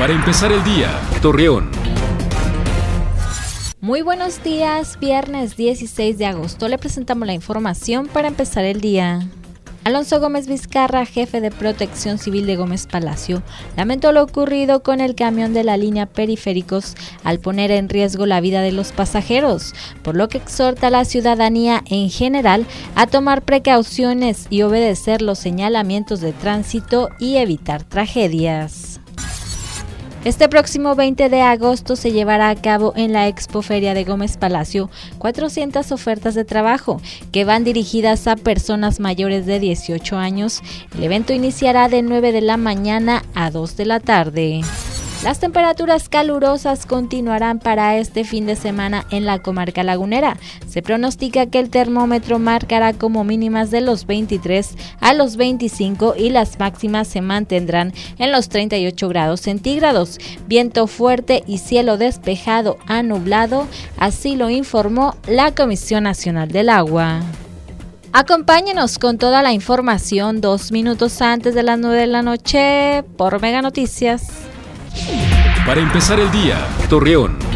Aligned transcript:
Para 0.00 0.14
empezar 0.14 0.50
el 0.50 0.64
día, 0.64 0.98
Torreón. 1.20 1.70
Muy 3.82 4.00
buenos 4.00 4.42
días, 4.42 4.98
viernes 4.98 5.58
16 5.58 6.16
de 6.16 6.24
agosto 6.24 6.68
le 6.68 6.78
presentamos 6.78 7.26
la 7.26 7.34
información 7.34 8.06
para 8.06 8.28
empezar 8.28 8.64
el 8.64 8.80
día. 8.80 9.28
Alonso 9.84 10.18
Gómez 10.18 10.48
Vizcarra, 10.48 11.04
jefe 11.04 11.42
de 11.42 11.50
Protección 11.50 12.16
Civil 12.16 12.46
de 12.46 12.56
Gómez 12.56 12.86
Palacio, 12.86 13.42
lamentó 13.76 14.12
lo 14.12 14.22
ocurrido 14.22 14.82
con 14.82 15.02
el 15.02 15.14
camión 15.14 15.52
de 15.52 15.64
la 15.64 15.76
línea 15.76 16.06
Periféricos 16.06 16.94
al 17.22 17.38
poner 17.38 17.70
en 17.70 17.90
riesgo 17.90 18.24
la 18.24 18.40
vida 18.40 18.62
de 18.62 18.72
los 18.72 18.92
pasajeros, 18.92 19.74
por 20.02 20.16
lo 20.16 20.30
que 20.30 20.38
exhorta 20.38 20.86
a 20.86 20.90
la 20.90 21.04
ciudadanía 21.04 21.82
en 21.84 22.08
general 22.08 22.64
a 22.94 23.06
tomar 23.06 23.42
precauciones 23.42 24.46
y 24.48 24.62
obedecer 24.62 25.20
los 25.20 25.38
señalamientos 25.38 26.22
de 26.22 26.32
tránsito 26.32 27.10
y 27.18 27.36
evitar 27.36 27.84
tragedias. 27.84 28.99
Este 30.22 30.50
próximo 30.50 30.94
20 30.94 31.30
de 31.30 31.40
agosto 31.40 31.96
se 31.96 32.12
llevará 32.12 32.50
a 32.50 32.54
cabo 32.54 32.92
en 32.94 33.14
la 33.14 33.26
Expoferia 33.26 33.94
de 33.94 34.04
Gómez 34.04 34.36
Palacio 34.36 34.90
400 35.16 35.92
ofertas 35.92 36.34
de 36.34 36.44
trabajo 36.44 37.00
que 37.32 37.46
van 37.46 37.64
dirigidas 37.64 38.26
a 38.26 38.36
personas 38.36 39.00
mayores 39.00 39.46
de 39.46 39.58
18 39.58 40.18
años. 40.18 40.60
El 40.94 41.04
evento 41.04 41.32
iniciará 41.32 41.88
de 41.88 42.02
9 42.02 42.32
de 42.32 42.42
la 42.42 42.58
mañana 42.58 43.24
a 43.34 43.50
2 43.50 43.78
de 43.78 43.86
la 43.86 43.98
tarde. 43.98 44.60
Las 45.22 45.38
temperaturas 45.38 46.08
calurosas 46.08 46.86
continuarán 46.86 47.58
para 47.58 47.98
este 47.98 48.24
fin 48.24 48.46
de 48.46 48.56
semana 48.56 49.04
en 49.10 49.26
la 49.26 49.38
comarca 49.38 49.82
lagunera. 49.82 50.38
Se 50.66 50.80
pronostica 50.80 51.44
que 51.44 51.58
el 51.60 51.68
termómetro 51.68 52.38
marcará 52.38 52.94
como 52.94 53.22
mínimas 53.22 53.70
de 53.70 53.82
los 53.82 54.06
23 54.06 54.74
a 54.98 55.12
los 55.12 55.36
25 55.36 56.14
y 56.16 56.30
las 56.30 56.58
máximas 56.58 57.06
se 57.06 57.20
mantendrán 57.20 57.92
en 58.16 58.32
los 58.32 58.48
38 58.48 59.08
grados 59.10 59.42
centígrados. 59.42 60.18
Viento 60.46 60.86
fuerte 60.86 61.44
y 61.46 61.58
cielo 61.58 61.98
despejado 61.98 62.78
a 62.86 63.02
nublado, 63.02 63.66
así 63.98 64.36
lo 64.36 64.48
informó 64.48 65.16
la 65.28 65.54
Comisión 65.54 66.04
Nacional 66.04 66.48
del 66.48 66.70
Agua. 66.70 67.20
Acompáñenos 68.14 68.98
con 68.98 69.18
toda 69.18 69.42
la 69.42 69.52
información 69.52 70.40
dos 70.40 70.72
minutos 70.72 71.20
antes 71.20 71.54
de 71.54 71.62
las 71.62 71.78
9 71.78 72.00
de 72.00 72.06
la 72.06 72.22
noche 72.22 73.04
por 73.18 73.38
Mega 73.42 73.60
Noticias. 73.60 74.49
Para 75.66 75.80
empezar 75.80 76.18
el 76.18 76.30
día, 76.30 76.66
Torreón. 76.88 77.49